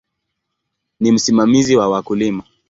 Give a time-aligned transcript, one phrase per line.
[0.99, 2.43] Ni msimamizi wa wakulima.